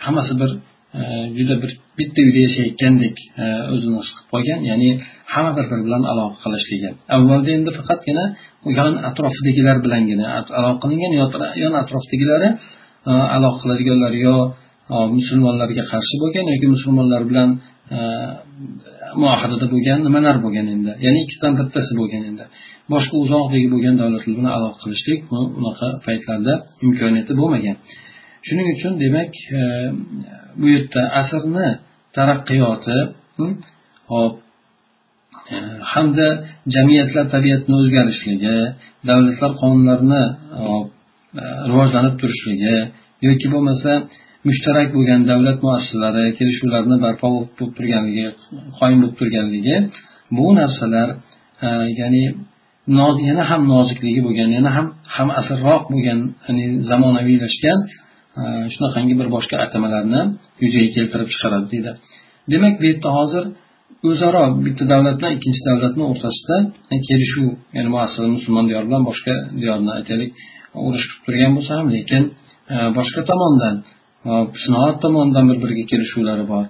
[0.05, 0.51] hammasi bir
[0.99, 1.01] e,
[1.37, 4.89] juda bir bitta uyda yashayotgandek e, o'zini his qilib qolgan ya'ni
[5.33, 8.25] hamma bir biri bilan aloqa qilishligi avvalda endi faqatgina
[8.77, 10.25] yon atrofidagilar bilangina
[10.59, 11.11] aloqa qilingan
[11.63, 12.49] yon atrofdagilari
[13.37, 14.35] aloqa qiladiganlar yo
[15.17, 17.49] musulmonlarga qarshi bo'lgan yoki musulmonlar bilan
[19.21, 20.91] muohadada bo'lgan nimalar bo'lgan endi?
[21.05, 22.45] Ya'ni ikkitadan bittasi bo'lgan endi.
[22.93, 25.19] Boshqa uzoqdagi bo'lgan davlatlar bilan aloqa qilishlik
[25.59, 26.53] unaqa paytlarda
[26.85, 27.75] imkoniyati bo'lmagan.
[28.47, 29.61] Shuning uchun demak e,
[30.59, 31.67] bu yerda asrni
[32.17, 32.97] taraqqiyoti
[33.37, 33.53] hm,
[34.11, 34.33] hop
[35.53, 35.55] e,
[35.93, 36.27] hamda
[36.75, 38.57] jamiyatlar tabiatini o'zgarishligi
[39.09, 40.23] davlatlar qonunlarini
[40.61, 40.63] e,
[41.69, 42.75] rivojlanib turishligi
[43.27, 43.91] yoki bo'lmasa
[44.47, 48.25] mushtarak bo'lgan davlat muassasalari kelishuvlarni barpo bo'lib turganligi
[48.77, 49.75] qoyim bo'lib turganligi
[50.37, 51.09] bu narsalar
[51.65, 51.67] e,
[51.99, 52.23] ya'ni
[53.29, 57.79] yana ham nozikligi bo'lgan yana ham ham asrroq bo'lgan ya'ni zamonaviylashgan
[58.41, 60.21] e, shunaqangi bir boshqa atamalarni
[60.63, 61.91] yuzaga keltirib chiqaradi deydi.
[62.53, 63.43] Demak bu yerda hozir
[64.09, 66.55] o'zaro bitta davlat bilan ikkinchi davlatni o'rtasida
[66.93, 70.31] e, kelishuv ya'ni muassasa musulmon diyor bilan boshqa diyorni aytaylik
[70.87, 72.23] urush qilib turgan bo'lsa ham lekin
[72.97, 73.75] boshqa tomondan
[74.63, 76.65] sinoat tomonidan bir biriga kelishuvlari bor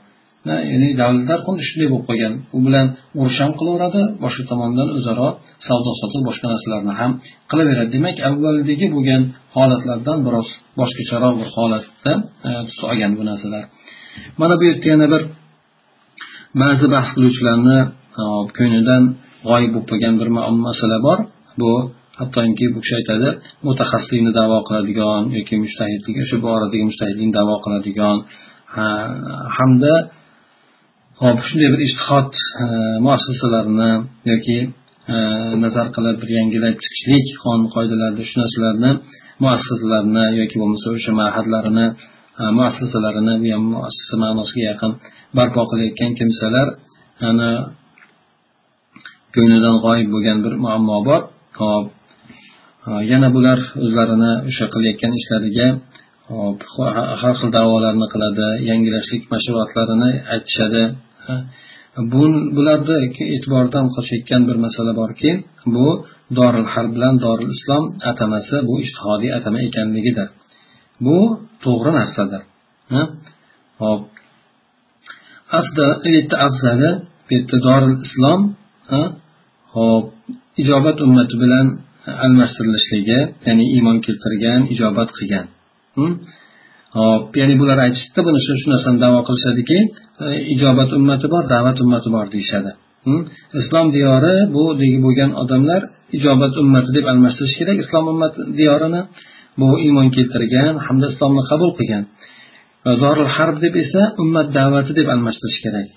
[0.71, 2.87] ya'ni davlatlar xuddi shunday bo'lib qolgan u bilan
[3.19, 5.27] urush ham qilaveradi boshqa tomondan o'zaro
[5.67, 7.11] savdo sotiq boshqa narsalarni ham
[7.51, 9.21] qilaveradi demak avvaldagi bo'lgan
[9.55, 10.47] holatlardan biroz
[10.79, 12.13] boshqacharoq bir holatda
[12.67, 13.63] tus olgan bu narsalar
[14.39, 15.21] mana bu yerda yana bir
[16.61, 17.79] ba'zi bahs qiluvchilarni
[18.57, 19.03] ko'nglidan
[19.49, 20.27] g'oyib bo'lib qolgan bir
[20.67, 21.19] masala bor
[21.61, 21.71] bu
[22.23, 23.29] hattoki bu kishi aytadi
[23.67, 28.17] mutaxassislikni davo qiladigan yoki mushtahidlik o'sha boradagi mushtahidlikni davo qiladigan.
[29.57, 29.93] Hamda
[31.21, 32.31] hop shunday bir ishtihod
[32.63, 32.65] e,
[33.05, 33.91] muassasalarini
[34.31, 34.57] yoki
[35.13, 35.15] e,
[35.63, 38.91] nazar qilib bir yangilab chiqishlik qonun qoidalarida shu narsalarni
[39.43, 41.85] muassasalarni yoki bo'lmasa o'sha mahadlarini
[42.41, 44.91] e, muassasalarini bu ham muassasa ma'nosiga yaqin
[45.37, 46.67] barpo qilayotgan kimsalar
[47.29, 47.49] ana
[49.35, 51.21] ko'nglidan g'oyib bo'lgan bir muammo bor.
[51.59, 51.85] Hop.
[52.87, 55.67] Э, yana bular o'zlarini o'sha qilayotgan ishlariga
[56.33, 56.59] hop
[57.21, 60.83] har xil da'volarni qiladi yangilashlik mashg'ulotlarini aytishadi.
[62.11, 62.23] Bu
[62.55, 62.95] bularda
[63.35, 65.31] e'tibordan qochayotgan bir masala borki
[65.75, 65.87] bu
[66.39, 70.27] doril har bilan doril islom atamasi bu ishtihodiy atama ekanligidir.
[71.05, 71.17] Bu
[71.63, 72.41] to'g'ri narsadir.
[73.81, 74.01] Hop
[76.47, 76.89] afzali
[77.27, 78.41] bu yerda doril islom
[79.75, 80.05] hop
[80.61, 81.67] ijobat ummati bilan
[82.25, 85.45] almashtirilishligi ya'ni iymon keltirgan ijobat qilgan.
[86.97, 89.77] Hop ya'ni bular aytishdida buni shu narsani davo qilishadiki
[90.25, 92.71] e, ijobat ummati bor da'vat ummati bor deyishadi.
[93.61, 94.63] Islom diyori bu
[95.05, 95.81] bo'lgan odamlar
[96.17, 97.77] ijobat ummati deb almashtirish kerak.
[97.83, 99.01] Islom ummati diyorini
[99.59, 102.03] bu iymon keltirgan hamda islomni qabul qilgan.
[103.03, 105.87] Dorul harb deb esa ummat da'vati deb almashtirish kerak.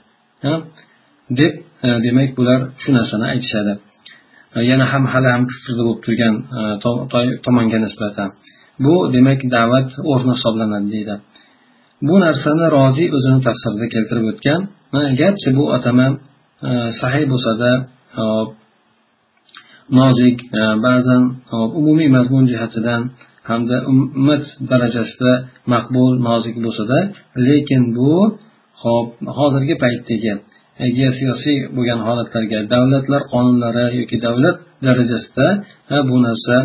[1.41, 1.53] Deb
[1.87, 3.73] e, demak bular shu narsani aytishadi.
[3.79, 3.96] e,
[4.57, 6.61] Э, yana ham hali ham kufrda bo'lib turgan e,
[7.47, 8.29] tomonga nisbatan.
[8.85, 11.15] Bu demak da'vat o'rni hisoblanadi deydi.
[12.09, 14.61] Bu narsani roziy o'zini tafsirida keltirib o'tgan
[15.21, 16.07] garchi bu atama
[16.69, 17.71] e, sahiy bo'lsada
[18.21, 18.23] e,
[20.01, 20.39] nozik
[20.87, 21.23] ba'zan
[21.81, 23.03] umumiy mazmun jihatidan
[23.49, 25.33] hamda ummat darajasida
[25.73, 26.99] maqbul nozik bo'lsada
[27.49, 28.13] lekin bu
[28.83, 30.33] hop hozirgi paytdagi
[30.99, 35.47] geosiyosiy bo'lgan holatlarga davlatlar qonunlari yoki davlat darajasida
[36.09, 36.57] bu narsa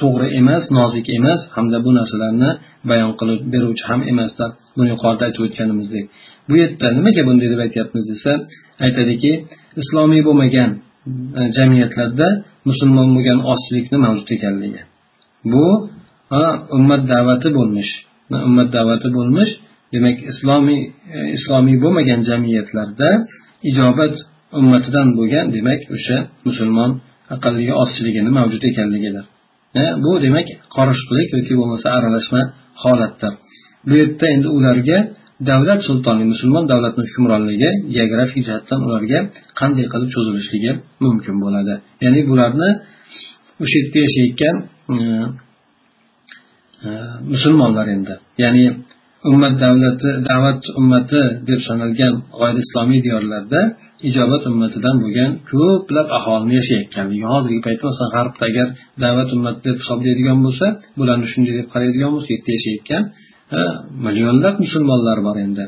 [0.00, 2.50] to'g'ri emas nozik emas hamda bu narsalarni
[2.90, 6.04] bayon qilib beruvchi ham emaslar buni yuqorida aytib o'tganimizdek.
[6.48, 8.32] Bu yerda nimaga bunday deb aytyapmiz desa
[8.86, 9.32] aytadiki
[9.82, 10.70] islomiy bo'lmagan
[11.38, 12.28] e, jamiyatlarda
[12.68, 14.80] musulmon bo'lgan ozchilikni mavjud ekanligi.
[15.52, 15.64] Bu
[16.78, 17.92] ummat da'vati bo'lmish
[18.48, 19.52] ummat da'vati bo'lmish
[19.94, 20.80] demak islomiy
[21.16, 23.08] e, islomiy bo'lmagan jamiyatlarda
[23.70, 24.14] ijobat
[24.58, 26.90] ummatidan bo'lgan demak o'sha musulmon
[27.34, 29.24] aqlligi ozchiligini mavjud ekanligidir.
[29.80, 32.42] E, bu demak qorishiqlik yoki bo'lmasa aralashma
[32.82, 33.32] holatdir.
[33.88, 34.98] Bu yerda endi ularga
[35.50, 39.18] davlat sultonligi musulmon davlatni hukmronligi geografik jihatdan ularga
[39.60, 40.72] qanday qilib cho'zilishligi
[41.04, 41.74] mumkin bo'ladi.
[42.04, 42.70] Ya'ni bularni
[43.62, 44.56] o'sha yerda yashayotgan
[44.94, 46.90] e,
[47.32, 48.14] musulmonlar endi.
[48.42, 48.64] Ya'ni
[49.28, 53.60] ummat davlati da'vat ummati deb sanalgan g'oyri islomiy diyorlarda
[54.08, 58.66] ijobat ummatidan bo'lgan ko'plab aholini yashayotganligi hozirgi paytda masalan g'arbda agar
[59.04, 60.66] da'vat ummati deb hisoblaydigan bo'lsa
[60.98, 63.02] bularni shunday deb qaraydigan bo'lsa yerda yashayotgan
[64.04, 65.64] millionlab musulmonlar bor endi.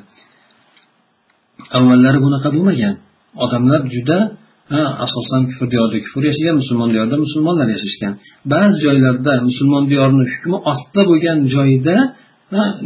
[1.76, 2.94] Avvallari bunaqa bo'lmagan.
[3.44, 4.18] Odamlar juda
[5.06, 8.12] asosan kufr diyorida kufr yashagan musulmon diyorida musulmonlar yashashgan.
[8.52, 11.96] Ba'zi joylarda musulmon diyorini hukmi ostida bo'lgan joyda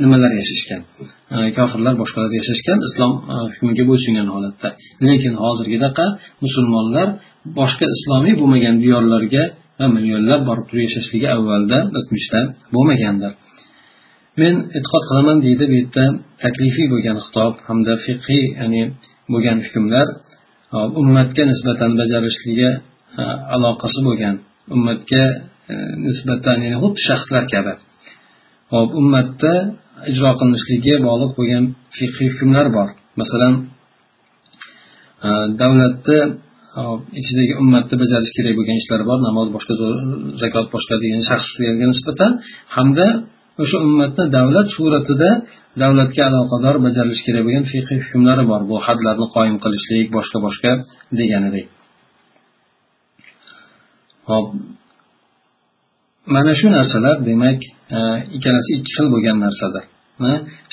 [0.03, 0.81] nimalar yashashgan?
[1.59, 3.13] Kofirlar boshqalarda yashashgan islom
[3.53, 4.69] hukmiga bo'ysungan holatda.
[5.09, 6.07] Lekin hozirgidaqa
[6.45, 7.09] musulmonlar
[7.59, 9.45] boshqa islomiy bo'lmagan diyorlarga
[9.97, 12.41] millionlab borib turib yashashligi avvalda o'tmishda
[12.75, 13.33] bo'lmagandir.
[14.41, 16.05] Men e'tiqod qilaman deydi bu yerda
[16.45, 18.83] taklifiy bo'lgan xitob hamda fiqhiy ya'ni
[19.33, 20.07] bo'lgan hukmlar
[21.01, 22.71] ummatga nisbatan bajarishligiga
[23.55, 24.35] aloqasi bo'lgan
[24.75, 25.25] ummatga
[25.73, 25.75] e,
[26.07, 27.73] nisbatan ya'ni xuddi shaxslar kabi.
[28.73, 29.53] Hop ummatda
[30.11, 31.65] ijro qilinishligiga bog'liq bo'lgan
[31.97, 32.89] fiqhiy hukmlar bor.
[33.21, 33.55] Masalan
[35.27, 36.21] e, davlatni
[37.21, 39.75] ichidagi ummatni bajarish kerak bo'lgan ishlar bor namoz boshqa
[40.43, 42.31] zakot boshqa degan shaxslarga nisbatan
[42.77, 43.07] hamda
[43.63, 45.31] o'sha ummatni davlat suratida
[45.83, 48.61] davlatga aloqador bajarilishi kerak bo'lgan fiqiy hukmlari bor.
[48.71, 50.71] Bu hadlarni qoyim qilishlik boshqa boshqa
[51.21, 51.67] deganidek.
[54.31, 54.47] Hop
[56.35, 57.61] mana shu narsalar demak
[57.97, 57.99] e,
[58.37, 59.85] ikkalasi ikki xil bo'lgan narsadir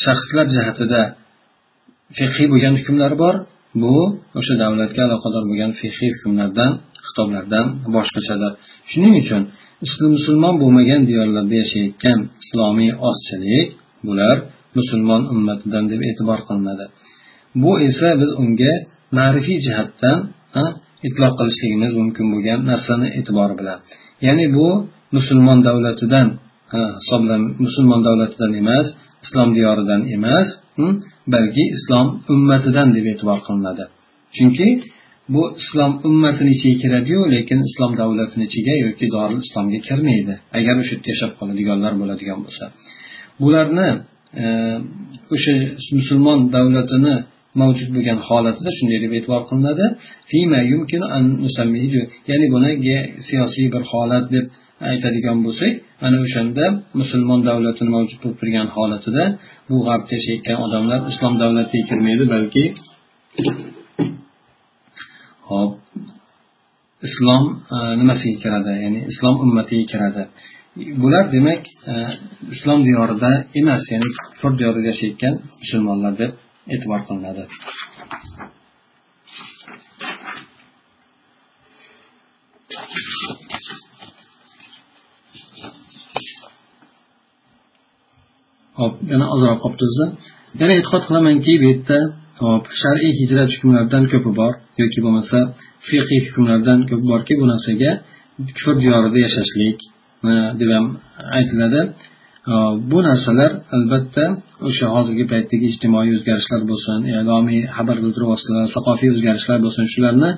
[0.03, 1.01] shaxslar jihatida
[2.17, 3.35] fiqiy bo'lgan hukmlar bor.
[3.81, 3.95] Bu
[4.39, 6.71] o'sha davlatga aloqador bo'lgan fiqiy hukmlardan
[7.07, 8.51] xitoblardan boshqachadir
[8.91, 9.41] shuning uchun
[10.15, 13.67] musulmon bo'lmagan diyorlarda yashayotgan islomiy ozchilik
[14.07, 14.35] bular
[14.77, 16.85] musulmon ummatidan deb e'tibor qilinadi.
[17.61, 18.73] Bu esa biz unga
[19.17, 20.17] ma'rifiy jihatdan
[21.07, 23.79] itloq qilishligimiz mumkin bo'lgan narsani e'tibori bilan.
[24.25, 24.67] Ya'ni bu
[25.15, 26.27] musulmon davlatidan
[26.99, 28.87] hisoblan musulmon davlatidan emas
[29.23, 30.47] islom diyoridan emas
[31.33, 33.83] balki islom ummatidan deb e'tibor qilinadi.
[34.35, 34.67] Chunki
[35.33, 40.35] bu islom ummatini ichiga kiradiyu lekin islom davlatini ichiga yoki doril islomga kirmaydi.
[40.57, 42.65] Agar o'sha yerda yashab qoladiganlar bo'ladigan bo'lsa.
[43.41, 43.89] Bularni
[44.43, 44.45] e,
[45.35, 45.53] o'sha
[45.99, 47.15] musulmon davlatini
[47.61, 49.85] mavjud bo'lgan holatida shunday deb e'tibor qilinadi.
[52.29, 52.71] Ya'ni buni
[53.27, 54.45] siyosiy bir holat deb
[54.89, 55.73] aytadigan bo'lsak
[56.05, 56.65] ana o'shanda
[57.01, 59.23] musulmon davlatini mavjud bo'lib turgan holatida
[59.69, 62.63] bu g'arbda yashayotgan odamlar islom davlatiga kirmaydi balki
[65.49, 65.71] hop
[67.07, 67.43] islom
[67.75, 68.73] e, nimasiga kiradi?
[68.83, 70.23] Ya'ni islom ummatiga kiradi.
[71.01, 71.93] Bular demak e,
[72.53, 76.31] islom diyorida emas ya'ni kufr diyorida yashayotgan musulmonlar deb
[76.73, 77.43] e'tibor qilinadi.
[88.79, 90.03] Hop yana ozroq qolib tursa.
[90.61, 91.97] Yana e'tiqod qilamanki bu yerda
[92.45, 95.37] hop shar'iy hijrat hukmlaridan ko'pi bor yoki bo'lmasa
[95.87, 97.91] fiqiy hukmlardan ko'pi borki bu narsaga
[98.57, 99.77] kufr diyorida yashashlik
[100.59, 100.85] deb ham
[101.37, 101.81] aytiladi.
[102.91, 104.25] Bu narsalar albatta
[104.67, 110.31] o'sha hozirgi paytdagi ijtimoiy o'zgarishlar bo'lsin e'lomiy xabar bildiruv vositalari saqofiy o'zgarishlar bo'lsin shularni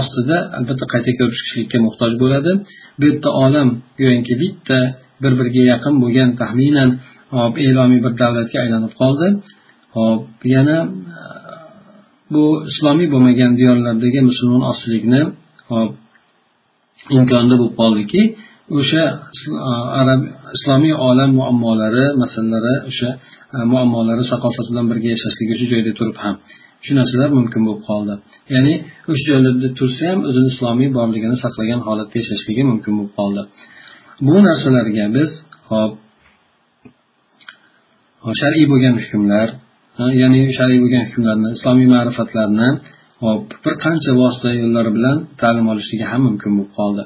[0.00, 2.52] ostida albatta qayta ko'rib chiqishlikka muhtoj bo'ladi.
[2.98, 3.68] Bu yerda olam
[4.00, 4.78] go'yoki bitta
[5.22, 6.90] bir biriga yaqin bo'lgan taxminan
[7.36, 9.26] hop e'lomiy bir davlatga aylanib qoldi.
[9.96, 10.22] Hop
[10.54, 10.76] yana
[11.20, 11.22] e,
[12.32, 15.20] bu islomiy bo'lmagan diyorlardagi musulmon ozchilikni
[15.72, 15.90] hop
[17.18, 18.22] imkonida bo'lib qoldiki
[18.78, 19.04] o'sha
[19.68, 20.20] e, arab
[20.56, 23.10] islomiy olam muammolari masalalari o'sha
[23.54, 26.34] e, muammolari saqofat bilan birga yashashligi shu joyda turib ham
[26.84, 28.14] shu narsalar mumkin bo'lib qoldi.
[28.54, 28.74] Ya'ni
[29.10, 33.42] o'sha joylarda tursa ham o'zini islomiy borligini saqlagan holatda yashashligi mumkin bo'lib qoldi.
[34.26, 35.30] Bu narsalarga biz
[35.70, 35.92] hop
[38.40, 39.48] shar'iy bo'lgan hukmlar
[40.22, 42.68] ya'ni shar'iy bo'lgan hukmlarni islomiy ma'rifatlarni
[43.24, 47.02] hop bir qancha vosita yo'llari bilan ta'lim olishligi ham mumkin bo'lib qoldi.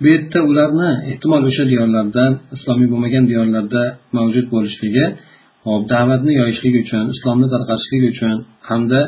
[0.00, 2.24] Bu yerda ularni ehtimol o'sha diyorlarda
[2.56, 3.82] islomiy bo'lmagan diyorlarda
[4.16, 5.04] mavjud bo'lishligi
[5.66, 8.34] hop da'vatni yoyishlik uchun islomni tarqatishlik uchun
[8.68, 9.00] hamda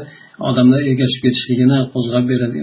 [0.49, 2.59] odamlar ergashib ketishligini qo'zg'ab beradi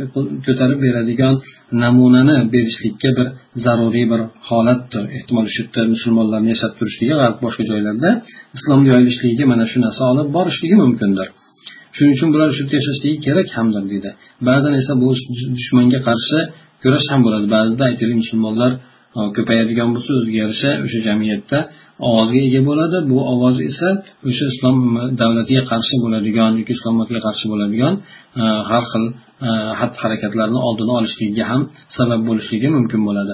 [0.45, 1.35] ko'tarib beradigan
[1.83, 3.27] namunani berishlikka bir
[3.63, 5.03] zaruriy bir holatdir.
[5.17, 8.09] Ehtimol shu yerda musulmonlarni yashab turishligi va boshqa joylarda
[8.57, 11.27] islom yoyilishligiga mana shu narsa olib borishligi mumkindir.
[11.95, 14.09] Shuning uchun bular shu yerda yashashligi kerak hamdir deydi.
[14.49, 15.09] Ba'zan esa bu
[15.57, 16.39] dushmanga qarshi
[16.83, 17.47] kurash ham bo'ladi.
[17.55, 18.71] Ba'zida aytaylik musulmonlar
[19.35, 21.57] ko'payadigan bo'lsa o'ziga yarasha o'sha jamiyatda
[22.09, 22.97] ovozga ega bo'ladi.
[23.11, 23.89] Bu ovoz esa
[24.29, 24.77] o'sha islom
[25.21, 27.93] davlatiga qarshi bo'ladigan yoki islomiyatga qarshi bo'ladigan
[28.41, 29.03] e, har xil
[29.47, 31.61] e, xatti harakatlarni oldini olishligiga ham
[31.97, 33.33] sabab bo'lishligi mumkin bo'ladi.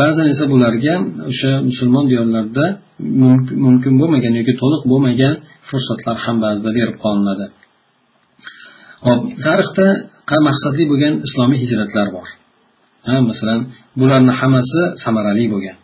[0.00, 0.94] Ba'zan esa bularga
[1.30, 2.66] o'sha musulmon diyorlarda
[3.66, 5.34] mumkin bo'lmagan yoki to'liq bo'lmagan
[5.68, 7.46] fursatlar ham ba'zida berib qolinadi.
[9.06, 9.86] Hop tarixda
[10.48, 12.28] maqsadli bo'lgan islomiy hijratlar bor.
[13.30, 13.60] Masalan
[14.00, 15.76] bularni hammasi samarali bo'lgan.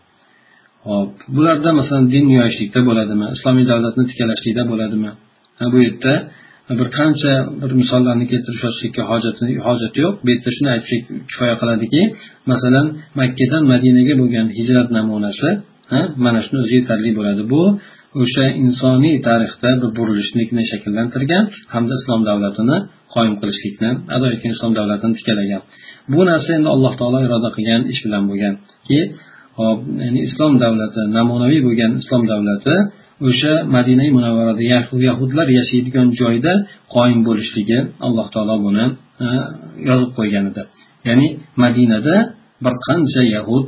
[0.88, 5.11] Hop bularda masalan din yoyishlikda bo'ladimi islomiy davlatni tikalashlikda bo'ladimi?
[5.59, 6.14] Ha bu yerda
[6.78, 9.02] bir qancha bir misollarni keltirib yozishlikka
[9.68, 10.12] hojat yo'q.
[10.24, 12.02] Bu yerda shuni aytsak kifoya qiladiki
[12.50, 12.87] masalan
[13.20, 15.48] makkadan madinaga bo'lgan hijrat namunasi
[15.92, 17.42] ha mana shuni o'zi yetarli bo'ladi.
[17.52, 17.62] Bu
[18.23, 21.44] o'sha insoniy tarixda bir burilishlikni shakllantirgan
[21.75, 22.77] hamda islom davlatini
[23.14, 25.62] qoyim qilishlikni ado etgan islom davlatini tiklagan.
[26.12, 28.99] Bu narsa endi alloh taolo iroda qilgan ish bilan bo'lganki
[29.61, 32.75] hop ya'ni islom davlati namunaviy bo'lgan islom davlati
[33.29, 34.62] o'sha madina munavvarada
[35.09, 36.53] yahudlar yashaydigan joyda
[36.94, 38.85] qoyim bo'lishligi alloh taolo buni
[39.25, 39.27] e,
[39.88, 40.62] yozib qo'ygan edi.
[41.09, 41.27] Ya'ni
[41.62, 42.16] madinada
[42.64, 43.64] bir qancha yahud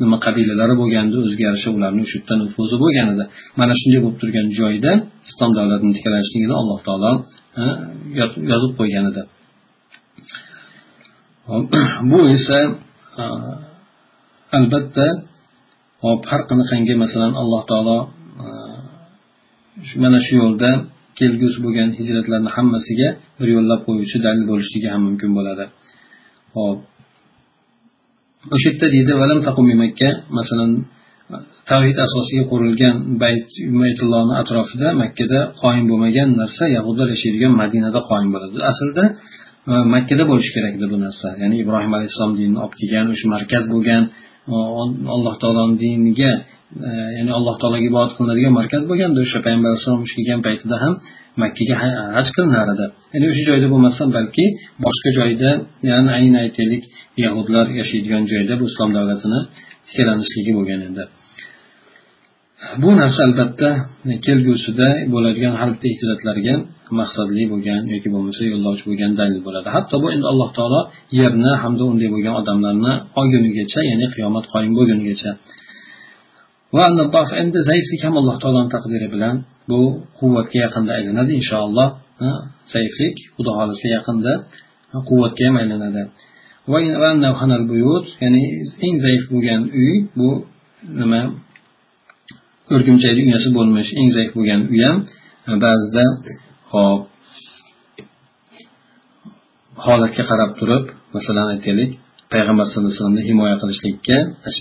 [0.00, 3.24] nima qabilalari bo'lganda o'zgarishi ularni o'sha yerda nufuzi bo'lgan edi
[3.60, 4.92] mana shunday bo'lib turgan joyda
[5.28, 7.12] islom davlatini tiklanishligini alloh taolo
[8.52, 9.22] yozib qo'ygan edi
[12.10, 12.58] bu esa
[14.58, 15.06] albatta
[16.04, 17.98] hop har qanaqangi masalan alloh taolo
[20.02, 20.70] mana shu yo'lda
[21.18, 25.64] kelgusi bo'lgan hijratlarni hammasiga bir yo'llab qo'yuvchi dalil bo'lishligi ham mumkin bo'ladi.
[26.56, 26.78] Hop
[28.54, 29.12] o'sha yerda deydi
[29.82, 30.08] makka.
[30.38, 30.70] Masalan
[31.70, 33.46] tavhid asosiga qurilgan bayt
[33.82, 38.56] baytullohni atrofida makkada qoyim bo'lmagan narsa yahudlar yashaydigan madinada qoyim bo'ladi.
[38.70, 39.04] Aslida
[39.70, 41.28] e, makkada bo'lishi kerak edi bu narsa.
[41.42, 44.02] Ya'ni ibrohim alayhissalom dinini olib kelgan o'sha markaz bo'lgan
[45.14, 46.32] alloh taoloni diniga
[47.18, 50.92] ya'ni alloh taologa ibodat qilinadigan markaz bo'lganda o'sha payg'ambar alayhissalom kelgan paytida ham
[51.42, 51.74] makkaga
[52.16, 54.44] haj qilinar edi ya'ni o'sha joyda bo'lmasdan balki
[54.84, 55.50] boshqa joyda
[55.90, 56.82] ya'ni ayni aytaylik
[57.24, 59.40] yahudlar yashaydigan joyda bu islom davlatini
[59.88, 61.04] tiklanishligi bo'lgan edi.
[62.82, 63.68] Bu narsa albatta
[64.26, 66.54] kelgusida bo'ladigan har bitta hijratlarga
[67.00, 69.68] maqsadli bo'lgan yoki bo'lmasa yo'llovchi bo'lgan dalil bo'ladi.
[69.76, 70.80] Hatto bu endi alloh taolo
[71.20, 75.30] yerni hamda unday bo'lgan odamlarni olgunigacha ya'ni qiyomat qoyim bo'lgunigacha
[76.76, 76.84] va
[77.42, 79.36] endi zaiflik ham alloh taoloni taqdiri bilan
[79.70, 79.80] bu
[80.18, 81.88] quvvatga yaqinda aylanadi inshaalloh
[82.74, 84.32] zaiflik xudo xohlasa yaqinda
[85.08, 86.02] quvvatga ham aylanadi.
[88.22, 88.42] Ya'ni
[88.86, 90.28] eng zaif bo'lgan uy bu
[91.00, 91.22] nima?
[92.74, 94.98] O'rgimchakni uyasi bo'lmish eng zaif bo'lgan uy ham
[95.64, 96.04] ba'zida
[96.72, 97.00] hop
[99.84, 101.90] holatga qarab turib masalan aytaylik
[102.34, 104.16] payg'ambar sallallohu alayhi vasallamni himoya qilishlikka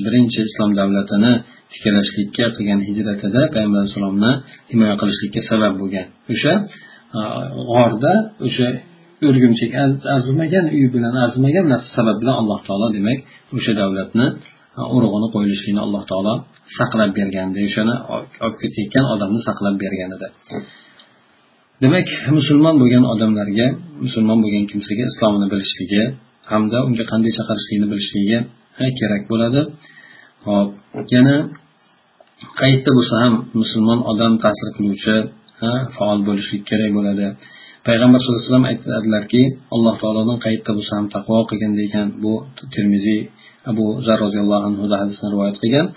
[0.06, 1.34] birinchi islom davlatini
[1.72, 4.32] tiklashlikka qilgan hijratida payg'ambar alayhissalomni
[4.72, 6.06] himoya qilishlikka sabab bo'lgan.
[6.34, 6.54] O'sha
[7.72, 8.14] g'orda
[8.48, 8.68] o'sha
[9.28, 9.72] o'rgimchak
[10.16, 13.20] arzimagan uy bilan arzimagan narsa sabab bilan alloh taolo demak
[13.58, 14.26] o'sha davlatni
[14.96, 16.34] urug'ini qo'yilishligini alloh taolo
[16.78, 17.60] saqlab bergandi.
[17.70, 17.96] O'shani
[18.44, 20.28] olib ketayotgan odamni saqlab bergan edi.
[21.84, 22.08] Demak
[22.38, 23.68] musulmon bo'lgan odamlarga
[24.06, 26.04] musulmon bo'lgan kimsaga islomni bilishligi
[26.52, 28.40] hamda unga qanday chaqirishlikni bilishligi
[29.00, 29.62] kerak bo'ladi.
[30.48, 30.70] Hop
[31.14, 31.36] yana
[32.60, 35.16] qayerda bo'lsa ham musulmon odam ta'sir qiluvchi
[35.96, 37.28] faol bo'lishlik kerak bo'ladi.
[37.88, 39.42] Payg'ambar sallallohu alayhi vasallam aytadilarki
[39.76, 42.34] alloh taolodan qayerda bo'lsa ham taqvo qilgin degan bu
[42.74, 43.22] termiziy
[43.72, 45.88] abu zar roziyallohu anhu hadisni rivoyat qilgan.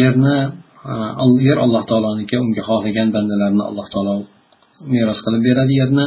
[0.00, 0.38] Yerni
[1.48, 4.14] yer alloh taoloniki unga xohlagan bandalarni alloh taolo
[4.94, 6.04] meros qilib beradi yerni.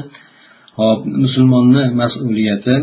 [0.80, 2.76] Hop musulmonni mas'uliyati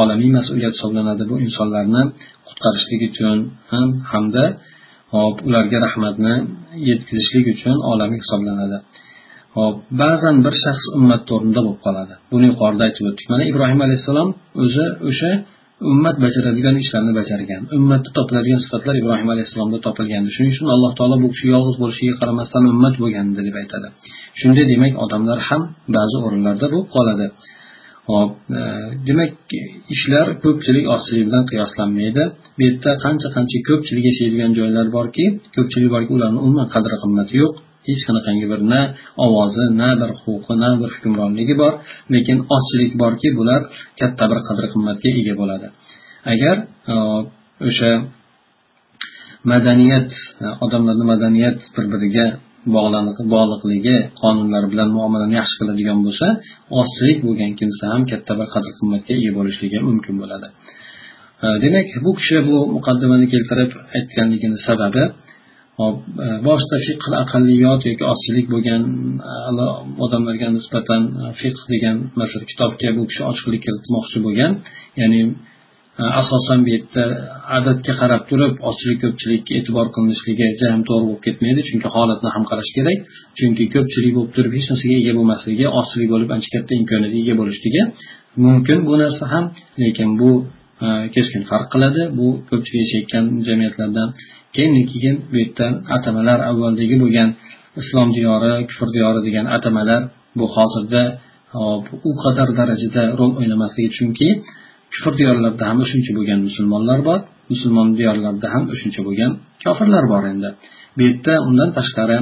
[0.00, 2.02] olamiy mas'uliyat hisoblanadi bu insonlarni
[2.48, 3.38] qutqarishlik uchun
[3.72, 4.44] ham hamda
[5.14, 6.34] hop ularga rahmatni
[6.88, 8.78] yetkazishlik uchun olamiy hisoblanadi.
[9.56, 12.14] Hop ba'zan bir shaxs ummat o'rnida bo'lib qoladi.
[12.32, 13.26] Buni yuqorida aytib o'tdik.
[13.32, 14.28] Mana ibrohim alayhissalom
[14.64, 15.30] o'zi o'sha
[15.90, 17.62] ummat bajaradigan ishlarni bajargan.
[17.78, 22.64] Ummatda topiladigan sifatlar ibrohim alayhissalomda topilgandi shuning uchun alloh taolo bu kishi yolg'iz bo'lishiga qaramasdan
[22.72, 23.88] ummat bo'lgandi deb aytadi.
[24.40, 25.62] Shunday demak odamlar ham
[25.96, 27.26] ba'zi o'rinlarda bo'lib qoladi.
[28.10, 28.60] Hop e,
[29.06, 29.34] demak
[29.94, 32.24] ishlar ko'pchilik ozchilik bilan qiyoslanmaydi.
[32.56, 35.24] Bu yerda qancha qancha ko'pchilik yashaydigan joylar borki
[35.56, 37.54] ko'pchilik borki ularni umuman qadri qimmati yo'q.
[37.88, 38.80] Hech qanaqangi bir na
[39.24, 41.72] ovozi na bir huquqi na bir hukmronligi bor
[42.14, 43.60] lekin ozchilik borki bular
[44.00, 45.66] katta bir qadr qimmatga ega bo'ladi.
[46.32, 46.56] Agar
[46.92, 46.94] e,
[47.68, 47.90] o'sha
[49.52, 50.10] madaniyat
[50.44, 52.26] e, odamlarni madaniyat bir biriga
[52.74, 56.26] bog'liqligi qonunlar bilan muomalani yaxshi qiladigan bo'lsa
[56.80, 60.48] ozchilik bo'lgan kimsa ham katta bir qadr qimmatga ega bo'lishligi mumkin bo'ladi.
[61.64, 65.04] Demak bu kishi bu muqaddimani keltirib aytganligini sababi
[65.80, 68.82] hop e, boshida fiqh aqlliyot yoki ozchilik bo'lgan
[70.04, 74.52] odamlarga nisbatan e, fiqh degan masalan kitobga bu kishi ochiqlik kiritmoqchi bo'lgan
[75.00, 75.20] ya'ni
[76.02, 77.02] Э, asosan bu yerda
[77.56, 82.70] adadga qarab turib ozchilik ko'pchilikka e'tibor qilinishligi ham to'g'ri bo'lib ketmaydi chunki holatni ham qarash
[82.76, 82.98] kerak.
[83.38, 87.82] Chunki ko'pchilik bo'lib turib hech narsaga ega bo'lmasligi ozchilik bo'lib ancha katta imkoniyatga ega bo'lishligi
[88.44, 89.44] mumkin bu narsa ham.
[89.82, 90.30] Lekin bu
[90.84, 92.02] e, keskin farq qiladi.
[92.18, 94.08] Bu ko'pchilik yashayotgan jamiyatlardan
[94.56, 97.28] keyin keyin bu yerda atamalar avvaldagi bo'lgan
[97.80, 100.00] islom diyori kufr diyori degan atamalar
[100.38, 101.02] bu hozirda
[101.58, 101.60] e,
[102.08, 104.30] u qadar darajada rol o'ynamasligi chunki
[104.92, 107.20] kufr diyorlarida ham shuncha bo'lgan musulmonlar bor
[107.52, 109.30] musulmon diyorlarida ham shuncha bo'lgan
[109.64, 110.48] kofirlar bor endi.
[110.96, 112.18] Bu yerda undan tashqari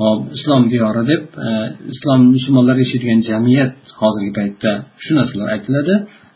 [0.00, 1.48] hop islom diyori deb e,
[1.92, 4.70] islom musulmonlar yashaydigan jamiyat hozirgi paytda
[5.04, 5.94] shu narsalar aytiladi.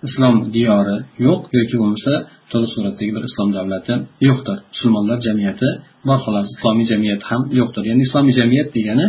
[0.09, 0.97] Islom diyori
[1.27, 2.13] yo'q yoki bo'lmasa
[2.53, 3.95] to'liq suratdagi bir islom davlati
[4.29, 4.59] yo'qdir.
[4.75, 5.69] Musulmonlar jamiyati
[6.09, 7.83] bor xolos islomiy jamiyat ham yo'qdir.
[7.91, 9.07] Ya'ni islomiy jamiyat degani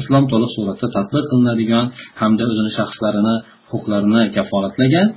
[0.00, 1.84] islom to'liq suratda tadbiq qilinadigan
[2.20, 3.36] hamda o'zini shaxslarini
[3.70, 5.08] huquqlarini kafolatlagan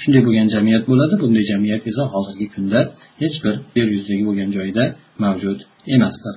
[0.00, 1.14] shunday bo'lgan jamiyat bo'ladi.
[1.22, 2.78] Bunday jamiyat esa hozirgi kunda
[3.22, 4.84] hech bir yer yuzidagi bo'lgan joyda
[5.24, 5.58] mavjud
[5.94, 6.34] emasdir.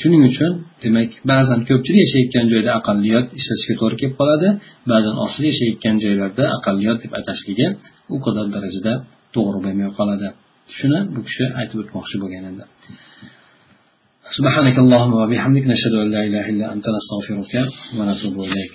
[0.00, 0.52] Shuning uchun
[0.82, 4.48] demak ba'zan ko'pchilik yashayotgan joyda aqalliyot ishlatishga to'g'ri kelib qoladi.
[4.92, 7.66] Ba'zan ozchilik yashayotgan joylarda aqalliyot deb atashligi
[8.14, 8.92] u qadar darajada
[9.34, 10.28] to'g'ri bo'lmay qoladi.
[10.78, 12.64] Shuni bu kishi aytib o'tmoqchi bo'lgan edi.
[14.38, 17.54] سبحانك اللهم وبحمدك نشهد أن لا إله إلا أنت نستغفرك
[17.98, 18.72] ونتوب إليك